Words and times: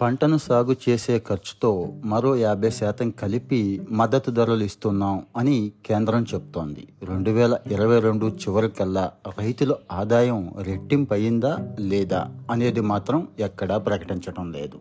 పంటను 0.00 0.38
సాగు 0.38 0.74
చేసే 0.88 1.14
ఖర్చుతో 1.28 1.68
మరో 2.04 2.30
యాభై 2.36 2.70
శాతం 2.70 3.10
కలిపి 3.10 3.60
మద్దతు 3.90 4.30
ధరలు 4.30 4.64
ఇస్తున్నాం 4.64 5.22
అని 5.36 5.72
కేంద్రం 5.86 6.22
చెప్తోంది. 6.34 6.82
రెండు 7.10 7.30
వేల 7.30 7.56
ఇరవై 7.72 8.00
రెండు 8.00 8.26
చివరికల్లా 8.42 9.04
రైతుల 9.38 9.74
ఆదాయం 9.92 10.42
రెట్టింపు 10.68 11.14
అయిందా 11.14 11.52
లేదా 11.92 12.20
అనేది 12.50 12.80
మాత్రం 12.92 13.28
ఎక్కడా 13.38 13.78
ప్రకటించడం 13.78 14.52
లేదు. 14.52 14.78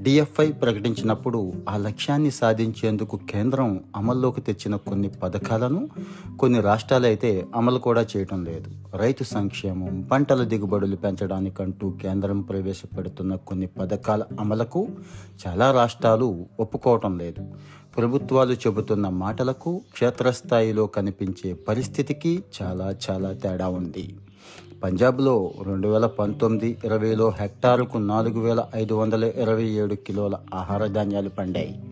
డిఎఫ్ఐ 0.00 0.52
ప్రకటించినప్పుడు 0.52 1.52
ఆ 1.68 1.76
లక్ష్యాన్ని 1.76 2.30
సాధించేందుకు 2.30 3.16
కేంద్రం 3.30 3.84
అమల్లోకి 3.96 4.40
తెచ్చిన 4.40 4.76
కొన్ని 4.76 5.08
పథకాలను 5.08 5.88
కొన్ని 6.38 6.60
రాష్ట్రాలైతే 6.60 7.46
అమలు 7.54 7.78
కూడా 7.78 8.06
చేయటం 8.16 8.44
లేదు. 8.44 8.96
రైతు 8.96 9.24
సంక్షేమం 9.24 10.08
పంటల 10.12 10.44
దిగుబడులు 10.44 10.96
పెంచడానికంటూ 10.96 11.90
కేంద్రం 11.90 12.40
ప్రవేశపెడుతున్న 12.40 13.34
కొన్ని 13.34 13.66
పథకాల 13.66 14.22
అమలకు 14.40 14.88
చాలా 15.46 15.72
రాష్ట్రాలు 15.72 16.46
ఒప్పుకోవటం 16.60 17.18
లేదు. 17.18 17.54
ప్రభుత్వాలు 17.96 18.52
చెబుతున్న 18.52 19.08
మాటలకు 19.08 19.82
క్షేత్రస్థాయిలో 19.92 20.86
కనిపించే 20.86 21.52
పరిస్థితికి 21.52 22.44
చాలా 22.62 22.94
చాలా 23.10 23.32
తేడా 23.32 23.68
ఉంది. 23.68 24.14
పంజాబ్లో 24.82 25.52
రెండు 25.66 25.88
వేల 25.88 26.06
పంతొమ్మిది 26.06 26.76
ఇరవైలో 26.84 27.32
హెక్టారుకు 27.40 27.98
నాలుగు 27.98 28.40
వేల 28.40 28.64
ఐదు 28.74 28.94
వందల 28.94 29.24
ఇరవై 29.24 29.64
ఏడు 29.64 29.94
కిలోల 29.94 30.36
ఆహార 30.54 30.86
ధాన్యాలు 30.86 31.28
పండాయి. 31.28 31.82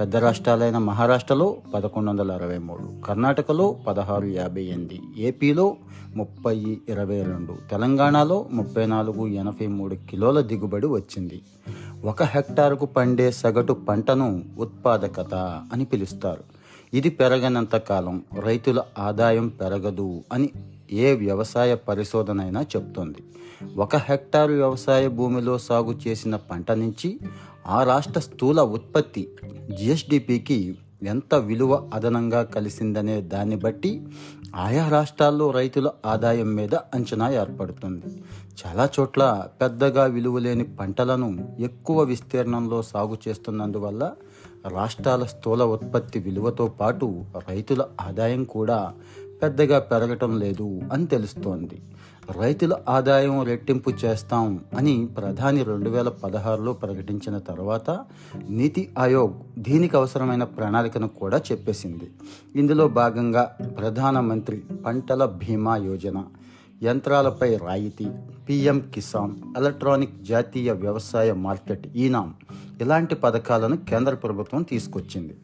పెద్ద 0.00 0.16
రాష్ట్రాలైన 0.16 0.78
మహారాష్ట్రలో 0.78 1.56
పదకొండు 1.74 2.10
వందల 2.10 2.32
అరవై 2.32 2.58
మూడు 2.58 3.06
కర్ణాటకలో 3.06 3.76
పదహారు 3.86 4.26
యాభై 4.26 4.62
ఎనిమిది 4.62 5.00
ఏపీలో 5.18 5.76
ముప్పై 6.16 6.78
ఇరవై 6.88 7.22
రెండు 7.22 7.56
తెలంగాణలో 7.70 8.46
ముప్పై 8.52 8.86
నాలుగు 8.86 9.26
ఎనభై 9.26 9.66
మూడు 9.66 9.94
కిలోల 9.94 10.40
దిగుబడి 10.40 10.86
వచ్చింది. 10.86 11.42
ఒక 12.04 12.22
హెక్టారుకు 12.22 12.86
పండే 12.86 13.30
సగటు 13.30 13.72
పంటను 13.72 14.44
ఉత్పాదకత 14.58 15.34
అని 15.72 15.84
పిలుస్తారు. 15.84 16.59
ఇది 16.94 17.10
పెరగనంత 17.10 17.76
కాలం 17.76 18.24
రైతుల 18.40 18.82
ఆదాయం 18.98 19.48
పెరగదు 19.48 20.24
అని 20.32 20.50
ఏ 20.92 21.12
వ్యవసాయ 21.14 21.74
పరిశోధనైనా 21.74 22.62
చెప్తోంది. 22.62 23.22
ఒక 23.76 23.96
హెక్టారు 23.96 24.52
వ్యవసాయ 24.52 25.08
భూమిలో 25.08 25.58
సాగు 25.58 25.94
చేసిన 26.06 26.36
పంట 26.36 26.70
నుంచి 26.72 27.18
ఆ 27.66 27.84
రాష్ట్ర 27.84 28.20
స్థూల 28.20 28.60
ఉత్పత్తి 28.60 29.28
జిఎస్డిపికి 29.78 30.78
ఎంత 31.02 31.34
విలువ 31.34 31.90
అదనంగా 31.94 32.42
కలిసిందనే 32.42 33.20
దాన్ని 33.20 33.56
బట్టి 33.56 34.06
ఆయా 34.54 34.88
రాష్ట్రాల్లో 34.88 35.50
రైతుల 35.50 35.90
ఆదాయం 36.06 36.54
మీద 36.54 36.74
అంచనా 36.74 37.30
ఏర్పడుతుంది. 37.30 38.06
చాలా 38.60 38.88
చోట్ల 39.00 39.48
పెద్దగా 39.62 40.04
విలువలేని 40.04 40.64
పంటలను 40.64 41.56
ఎక్కువ 41.60 42.02
విస్తీర్ణంలో 42.02 42.82
సాగు 42.82 43.18
చేస్తున్నందువల్ల 43.28 44.12
రాష్ట్రాల 44.66 45.24
స్థూల 45.24 45.62
ఉత్పత్తి 45.62 46.18
విలువతో 46.18 46.68
పాటు 46.68 47.24
రైతుల 47.48 47.84
ఆదాయం 48.00 48.44
కూడా 48.44 48.92
పెద్దగా 49.42 49.78
పెరగటం 49.78 50.38
లేదు 50.38 50.80
అని 50.92 51.06
తెలుస్తోంది. 51.06 51.80
రైతుల 52.40 52.74
ఆదాయం 52.88 53.42
రెట్టింపు 53.42 53.90
చేస్తాం 54.04 54.60
అని 54.76 55.06
ప్రధాని 55.06 55.62
రెండు 55.62 55.90
వేల 55.90 56.08
పదహారులో 56.08 56.72
ప్రకటించిన 56.72 57.38
తర్వాత 57.38 57.90
నీతి 58.48 58.88
ఆయోగ్ 58.98 59.32
దీనికి 59.58 59.96
అవసరమైన 59.96 60.44
ప్రణాళికను 60.44 61.08
కూడా 61.08 61.38
చెప్పేసింది. 61.38 62.10
ఇందులో 62.56 62.88
భాగంగా 62.88 63.56
ప్రధానమంత్రి 63.78 64.62
పంటల 64.86 65.24
బీమా 65.24 65.76
యోజన 65.76 66.24
యంత్రాలపై 66.82 67.48
రాయితీ 67.66 68.06
పిఎం 68.46 68.78
కిసాన్ 68.92 69.34
ఎలక్ట్రానిక్ 69.58 70.14
జాతీయ 70.22 70.70
వ్యవసాయ 70.84 71.30
మార్కెట్ 71.46 71.86
ఈనాం 72.04 72.28
ఇలాంటి 72.82 73.14
పథకాలను 73.24 73.76
కేంద్ర 73.90 74.14
ప్రభుత్వం 74.14 74.62
తీసుకొచ్చింది. 74.70 75.34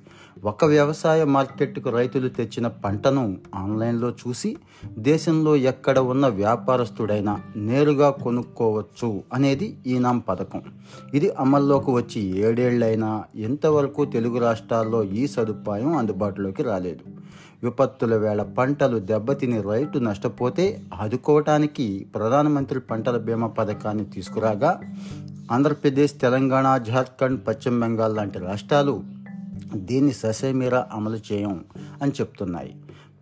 ఒక 0.44 0.64
వ్యవసాయ 0.64 1.24
మార్కెట్కు 1.24 1.90
రైతులు 1.90 2.28
తెచ్చిన 2.28 2.66
పంటను 2.66 3.38
ఆన్లైన్లో 3.54 4.10
చూసి 4.10 4.56
దేశంలో 4.98 5.56
ఎక్కడ 5.56 5.98
ఉన్న 5.98 6.26
వ్యాపారస్తుడైనా 6.26 7.40
నేరుగా 7.56 8.10
కొనుక్కోవచ్చు 8.10 9.22
అనేది 9.32 9.76
ఈనాం 9.86 10.18
పథకం. 10.18 10.62
ఇది 11.14 11.30
అమల్లోకి 11.30 11.90
వచ్చి 11.90 12.20
ఏడేళ్ళైనా 12.20 13.24
ఇంతవరకు 13.36 14.04
తెలుగు 14.04 14.38
రాష్ట్రాల్లో 14.38 15.02
ఈ 15.02 15.26
సదుపాయం 15.26 15.96
అందుబాటులోకి 15.96 16.62
రాలేదు. 16.62 17.00
విపత్తుల 17.62 18.16
వేళ 18.16 18.42
పంటలు 18.42 18.98
దెబ్బతిని 18.98 19.62
రైతు 19.62 19.98
నష్టపోతే 19.98 20.82
ఆదుకోవటానికి 20.94 22.06
ప్రధానమంత్రి 22.14 22.80
పంటల 22.80 23.18
బీమా 23.18 23.46
పథకాన్ని 23.46 24.04
తీసుకురాగా 24.04 24.80
ఆంధ్రప్రదేశ్ 25.50 26.12
తెలంగాణ 26.12 26.76
జార్ఖండ్ 26.76 27.40
పశ్చిమ 27.48 27.80
బెంగాల్ 27.80 28.16
లాంటి 28.16 28.38
రాష్ట్రాలు 28.38 29.15
దీన్ని 29.74 30.12
ససేమీరా 30.12 30.86
అమలు 30.92 31.18
చేయం 31.32 31.64
అని 32.02 32.12
చెప్తున్నాయి. 32.12 32.76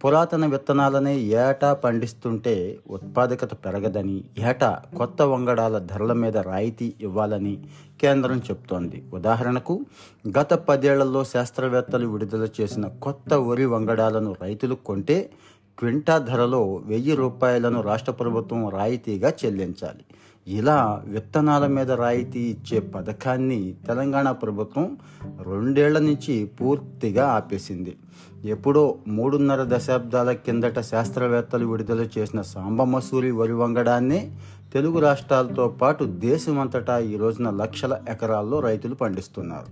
పురాతన 0.05 0.47
విత్తనాలనే 0.47 1.19
ఏటా 1.19 1.75
పండిస్తుంటే 1.75 2.79
ఉత్పాదకత 2.91 3.55
పెరగదని 3.55 4.25
ఏటా 4.39 4.83
కొత్త 4.97 5.23
వంగడాల 5.23 5.79
ధరల 5.79 6.13
మీద 6.13 6.37
రాయితీ 6.37 6.95
ఇవ్వాలని 7.01 7.65
కేంద్రం 8.01 8.39
చెప్తోంది. 8.39 9.05
ఉదాహరణకు 9.15 9.81
గత 10.29 10.55
పదేళ్ళలో 10.55 11.25
శాస్త్రవేత్తలు 11.25 12.07
విడుదల 12.07 12.49
చేసిన 12.61 12.87
కొత్త 12.87 13.35
వరి 13.35 13.65
వంగడాలను 13.65 14.35
రైతులు 14.43 14.75
కొంటే 14.75 15.31
క్వింటా 15.79 16.19
ధరలో 16.19 16.75
వెయ్యి 16.75 17.15
రూపాయలను 17.15 17.81
రాష్ట్ర 17.81 18.13
ప్రభుత్వం 18.13 18.69
రాయితీగా 18.69 19.33
చెల్లించాలి. 19.45 20.05
ఇలా 20.49 21.03
విత్తనాల 21.07 21.67
మీద 21.67 21.93
రాయితీ 21.93 22.41
ఇచ్చే 22.41 22.81
పథకాన్ని 22.81 23.75
తెలంగాణ 23.87 24.31
ప్రభుత్వం 24.31 24.97
రెండేళ్ళ 25.43 25.99
నుంచి 25.99 26.45
పూర్తిగా 26.45 27.29
ఆపేసింది. 27.29 27.97
ఎప్పుడో 28.45 28.97
మూడున్నర 29.09 29.77
దశాబ్దాల 29.77 30.33
కిందట 30.33 30.81
శాస్త్రవేత్తలు 30.81 31.67
విడుదల 31.67 32.07
చేసిన 32.19 32.43
సాంబమసూరి 32.43 33.31
వరి 33.31 33.53
వంగడాన్ని 33.53 34.33
తెలుగు 34.73 34.99
రాష్ట్రాలతో 34.99 35.69
పాటు 35.69 36.05
దేశమంతటా 36.05 36.99
ఈ 36.99 37.17
రోజున 37.17 37.51
లక్షల 37.51 37.99
ఎకరాల్లో 38.09 38.61
రైతులు 38.61 38.95
పండిస్తున్నారు. 38.95 39.67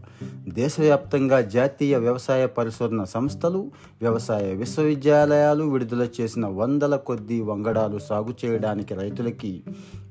దేశవ్యాప్తంగా 0.50 1.40
జాతీయ 1.40 1.96
వ్యవసాయ 1.96 2.46
పరిశోధన 2.46 3.04
సంస్థలు 3.04 3.70
వ్యవసాయ 4.00 4.54
విశ్వవిద్యాలయాలు 4.54 5.64
విడుదల 5.64 6.08
చేసిన 6.20 6.46
వందల 6.46 6.96
కొద్ది 6.96 7.40
వంగడాలు 7.40 7.98
సాగు 7.98 8.34
చేయడానికి 8.44 8.94
రైతులకి 8.94 9.62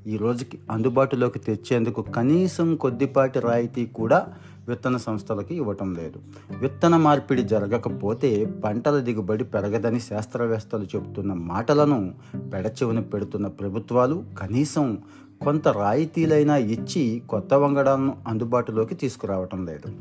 ఈ 0.06 0.16
రోజుకి 0.16 0.58
అందుబాటులోకి 0.70 1.38
తెచ్చేందుకు 1.38 2.02
కనీసం 2.02 2.76
కొద్దిపాటి 2.76 3.40
రాయితీ 3.40 3.86
కూడా 3.86 4.28
విత్తన 4.68 4.96
సంస్థలకు 4.96 5.54
ఇవ్వటం 5.54 5.94
లేదు. 5.94 6.20
విత్తన 6.58 6.96
మార్పిడి 6.96 7.42
జరగకపోతే 7.42 8.44
పంటల 8.44 8.98
దిగుబడి 8.98 9.44
పెరగదని 9.44 10.00
శాస్త్రవేత్తలు 10.00 10.84
చెబుతున్న 10.84 11.32
మాటలను 11.32 12.14
పెడచెవిన 12.52 13.00
పెడుతున్న 13.00 13.46
ప్రభుత్వాలు 13.46 14.24
కనీసం 14.38 14.98
కొంత 15.44 15.68
రాయితీలైనా 15.68 16.56
ఇచ్చి 16.56 17.22
కొత్త 17.28 17.54
వంగడాలను 17.54 18.16
అందుబాటులోకి 18.28 18.94
తీసుకురావటం 18.94 19.66
లేదు. 19.66 19.92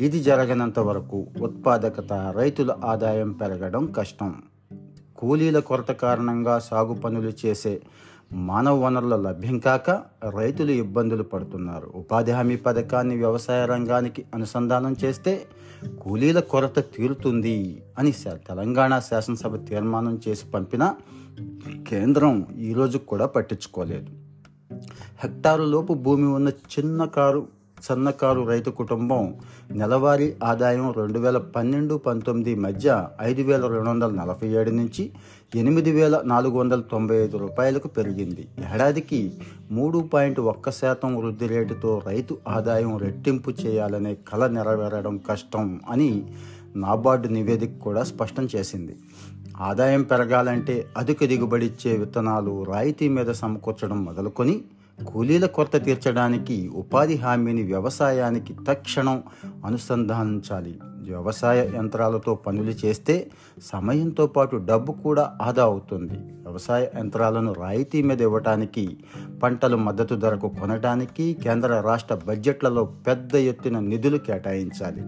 ఇది 0.00 0.20
జరగనంత 0.20 0.78
వరకు 0.78 1.26
ఉత్పాదకత 1.40 2.12
రైతుల 2.36 2.76
ఆదాయం 2.84 3.32
పెరగడం 3.32 3.86
కష్టం. 3.86 4.34
కూలీల 5.16 5.58
కొరత 5.58 5.90
కారణంగా 5.90 6.58
సాగు 6.58 6.94
పనులు 6.94 7.32
చేసే 7.46 7.80
మానవ 8.32 8.84
వనరుల 8.84 9.16
లభ్యం 9.16 9.58
కాక 9.58 9.90
రైతులు 10.36 10.70
ఇబ్బందులు 10.70 11.22
పడుతున్నారు. 11.22 11.92
ఉపాధి 11.94 12.32
హామీ 12.32 12.56
పథకాన్ని 12.56 13.16
వ్యవసాయ 13.16 13.66
రంగానికి 13.66 14.24
అనుసంధానం 14.34 14.96
చేస్తే 15.04 15.46
కూలీల 16.00 16.40
కొరత 16.40 16.78
తీరుతుంది 16.78 17.82
అని 17.98 18.12
తెలంగాణ 18.26 18.98
శాసనసభ 18.98 19.64
తీర్మానం 19.64 20.20
చేసి 20.28 20.46
పంపిన 20.46 20.94
కేంద్రం 21.88 22.46
ఈరోజు 22.58 22.98
కూడా 22.98 23.26
పట్టించుకోలేదు. 23.26 24.08
హెక్టారు 25.22 25.62
లోపు 25.62 25.94
భూమి 25.94 26.26
ఉన్న 26.26 26.48
చిన్న 26.48 27.04
కారు 27.04 27.46
సన్నకారు 27.86 28.42
రైతు 28.50 28.70
కుటుంబం 28.70 29.22
నెలవారీ 29.80 30.28
ఆదాయం 30.50 30.86
రెండు 30.98 31.18
వేల 31.18 31.38
పన్నెండు 31.54 31.94
పంతొమ్మిది 32.06 32.52
మధ్య 32.64 32.88
ఐదు 33.28 33.42
వేల 33.42 33.62
రెండు 33.66 33.90
వందల 33.90 34.10
నలభై 34.10 34.48
ఏడు 34.60 34.70
నుంచి 34.70 35.04
ఎనిమిది 35.60 35.92
వేల 35.98 36.20
నాలుగు 36.24 36.56
వందల 36.60 36.80
తొంభై 36.92 37.16
ఐదు 37.24 37.36
రూపాయలకు 37.36 37.88
పెరిగింది. 37.88 38.44
ఏడాదికి 38.74 39.20
మూడు 39.70 39.98
పాయింట్ 40.12 40.40
ఒక్క 40.52 40.70
శాతం 40.70 41.12
వృద్ధి 41.16 41.46
రేటుతో 41.46 41.92
రైతు 42.06 42.36
ఆదాయం 42.56 42.92
రెట్టింపు 43.04 43.52
చేయాలనే 43.62 44.12
కళ 44.30 44.46
నెరవేరడం 44.56 45.16
కష్టం 45.30 45.80
అని 45.88 46.10
నాబార్డు 46.76 47.28
నివేదిక 47.28 47.78
కూడా 47.86 48.04
స్పష్టం 48.04 48.48
చేసింది. 48.56 48.96
ఆదాయం 49.70 50.02
పెరగాలంటే 50.02 50.74
అధిక 50.96 51.24
దిగుబడి 51.24 51.66
ఇచ్చే 51.66 51.94
విత్తనాలు 52.02 52.52
రాయితీ 52.72 53.08
మీద 53.16 53.30
సమకూర్చడం 53.40 53.98
మొదలుకొని 54.04 54.54
కూలీల 55.06 55.46
కొరత 55.46 55.84
తీర్చడానికి 55.84 56.68
ఉపాధి 56.68 57.14
హామీని 57.14 57.62
వ్యవసాయానికి 57.62 58.56
తక్షణం 58.68 59.22
అనుసంధానించాలి. 59.64 60.78
వ్యవసాయ 60.84 61.70
యంత్రాలతో 61.74 62.34
పనులు 62.34 62.70
చేస్తే 62.70 63.30
సమయంతో 63.62 64.26
పాటు 64.26 64.56
డబ్బు 64.56 64.92
కూడా 64.92 65.38
ఆదా 65.42 65.64
అవుతుంది. 65.64 66.14
వ్యవసాయ 66.14 66.86
యంత్రాలను 66.96 67.52
రాయితీ 67.52 68.02
మీద 68.02 68.20
ఇవ్వటానికి 68.20 68.96
పంటలు 69.42 69.76
మద్దతు 69.76 70.14
ధరకు 70.14 70.48
కొనడానికి 70.48 71.34
కేంద్ర 71.34 71.80
రాష్ట్ర 71.80 72.18
బడ్జెట్లలో 72.26 72.84
పెద్ద 72.84 73.34
ఎత్తున 73.34 73.78
నిధులు 73.78 74.18
కేటాయించాలి. 74.18 75.02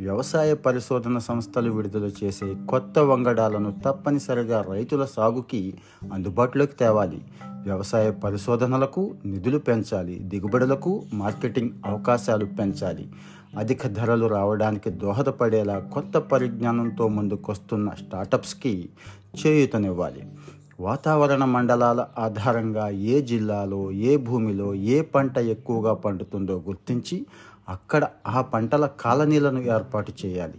వ్యవసాయ 0.00 0.54
పరిశోధన 0.54 1.18
సంస్థలు 1.18 1.70
విడుదల 1.70 2.10
చేసే 2.24 2.56
కొత్త 2.68 2.98
వంగడాలను 2.98 3.74
తప్పనిసరిగా 3.84 4.62
రైతుల 4.70 5.04
సాగుకి 5.04 5.74
అందుబాటులోకి 6.12 6.72
తేవాలి. 6.72 7.22
వ్యవసాయ 7.44 8.10
పరిశోధనలకు 8.10 9.14
నిధులు 9.26 9.58
పెంచాలి. 9.58 10.14
దిగుబడులకు 10.14 11.02
మార్కెటింగ్ 11.14 11.70
అవకాశాలు 11.86 12.44
పెంచాలి. 12.44 13.08
అధిక 13.58 13.86
ధరలు 13.86 14.26
రావడానికి 14.26 14.90
దోహదపడేలా 14.90 15.78
కొత్త 15.78 16.18
పరిజ్ఞానంతో 16.18 17.08
ముందుకొస్తున్న 17.08 17.90
స్టార్టప్స్కి 17.90 18.88
చేయూతనివ్వాలి. 19.46 20.22
వాతావరణ 20.78 21.44
మండలాల 21.44 22.06
ఆధారంగా 22.18 22.88
ఏ 22.88 23.20
జిల్లాలో 23.20 23.90
ఏ 23.90 24.16
భూమిలో 24.16 24.74
ఏ 24.74 25.00
పంట 25.02 25.38
ఎక్కువగా 25.38 25.94
పండుతుందో 25.94 26.62
గుర్తించి 26.68 27.16
అక్కడ 27.68 28.04
ఆ 28.26 28.40
పంటల 28.52 28.86
కాలనీలను 29.00 29.60
ఏర్పాటు 29.76 30.12
చేయాలి. 30.26 30.58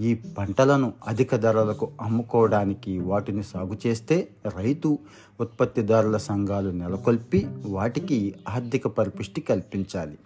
ఈ 0.00 0.14
పంటలను 0.14 0.92
అధిక 1.08 1.36
ధరలకు 1.36 1.88
అమ్ముకోవడానికి 2.00 2.98
వాటిని 2.98 3.42
సాగు 3.42 3.76
చేస్తే 3.86 4.28
రైతు 4.56 4.98
ఉత్పత్తిదారుల 5.40 6.16
సంఘాలు 6.16 6.70
నెలకొల్పి 6.70 7.46
వాటికి 7.66 8.34
ఆర్థిక 8.48 8.86
పరిపుష్టి 8.86 9.40
కల్పించాలి. 9.40 10.18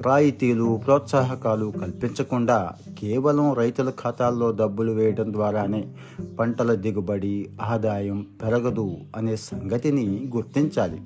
రాయితీలు 0.00 0.80
ప్రోత్సాహకాలు 0.84 1.72
కల్పించకుండా 1.80 2.72
కేవలం 2.98 3.52
రైతుల 3.52 3.90
ఖాతాల్లో 3.90 4.50
డబ్బులు 4.50 4.92
వేయడం 4.92 5.32
ద్వారానే 5.32 5.92
పంటల 6.38 6.74
దిగుబడి 6.74 7.50
ఆదాయం 7.62 8.26
పెరగదు 8.42 8.96
అనే 9.16 9.36
సంగతిని 9.36 10.30
గుర్తించాలి. 10.36 11.02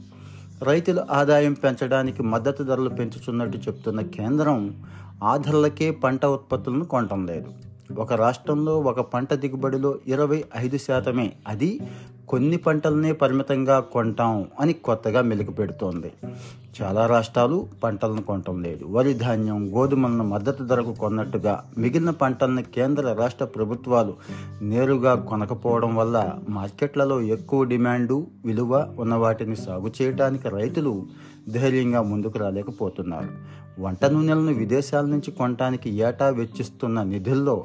రైతుల 0.63 1.07
ఆదాయం 1.11 1.53
పెంచడానికి 1.53 2.23
మద్దతు 2.23 2.63
ధరలు 2.63 2.89
పెంచుతున్నట్టు 2.89 3.59
చెప్తున్న 3.59 4.01
కేంద్రం 4.01 4.83
ఆ 5.25 5.37
ధరలకే 5.37 5.91
పంట 5.91 6.27
ఉత్పత్తులను 6.27 6.85
కొనటం 6.85 7.27
లేదు. 7.27 7.74
ఒక 7.93 8.13
రాష్ట్రంలో 8.13 8.81
ఒక 8.81 9.01
పంట 9.01 9.35
దిగుబడిలో 9.35 9.99
ఇరవై 10.07 10.45
ఐదు 10.57 10.79
శాతమే. 10.79 11.33
అది 11.49 11.81
కొన్ని 12.29 12.57
పంటలనే 12.57 13.13
పరిమితంగా 13.13 13.81
కొంటాం 13.81 14.49
అని 14.61 14.73
కొత్తగా 14.73 15.23
మెలుగు 15.23 15.51
పెడుతోంది. 15.51 16.13
చాలా 16.83 17.07
రాష్ట్రాలు 17.07 17.67
పంటలను 17.85 18.23
కొనటం 18.23 18.63
లేదు. 18.63 18.85
వరి 18.85 19.15
ధాన్యం 19.15 19.77
గోధుమలను 19.77 20.25
మద్దతు 20.25 20.63
ధరకు 20.65 20.93
కొన్నట్టుగా 20.93 21.65
మిగిలిన 21.79 22.11
పంటలను 22.11 22.63
కేంద్ర 22.63 23.13
రాష్ట్ర 23.13 23.45
ప్రభుత్వాలు 23.45 24.15
నేరుగా 24.63 25.15
కొనకపోవడం 25.15 25.97
వల్ల 25.97 26.33
మార్కెట్లలో 26.49 27.21
ఎక్కువ 27.21 27.65
డిమాండు 27.65 28.27
విలువ 28.45 28.95
ఉన్న 28.99 29.15
వాటిని 29.15 29.57
సాగు 29.57 29.93
చేయడానికి 30.03 30.49
రైతులు 30.49 31.07
ధైర్యంగా 31.49 32.03
ముందుకు 32.03 32.39
రాలేకపోతున్నారు. 32.39 33.29
వంట 33.83 34.05
నూనెలను 34.05 34.53
విదేశాల 34.53 35.05
నుంచి 35.05 35.31
కొనటానికి 35.31 35.91
ఏటా 35.91 36.29
వెచ్చిస్తున్న 36.29 37.03
నిధుల్లో 37.03 37.65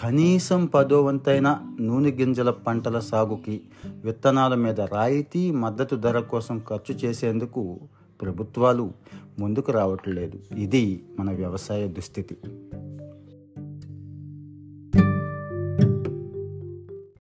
కనీసం 0.00 0.66
పదో 0.66 1.02
వంతైన 1.02 1.60
నూనె 1.80 2.10
గింజల 2.10 2.50
పంటల 2.50 2.98
సాగుకి 2.98 3.60
విత్తనాల 4.04 4.54
మీద 4.54 4.80
రాయితీ 4.80 5.50
మద్దతు 5.50 5.96
ధర 5.96 6.20
కోసం 6.20 6.60
ఖర్చు 6.68 6.94
చేసేందుకు 6.94 7.78
ప్రభుత్వాలు 8.22 8.92
ముందుకు 9.38 9.72
రావట్లేదు. 9.72 10.54
ఇది 10.54 11.02
మన 11.18 11.30
వ్యవసాయ 11.30 11.88
దుస్థితి. 11.88 12.36